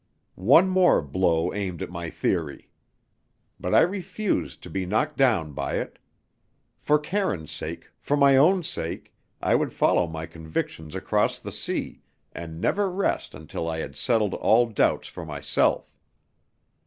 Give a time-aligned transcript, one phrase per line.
[0.33, 2.71] One more blow aimed at my theory!
[3.59, 5.99] But I refused to be knocked down by it.
[6.79, 12.01] For Karine's sake, for my own sake, I would follow my convictions across the sea,
[12.31, 15.93] and never rest until I had settled all doubts for myself.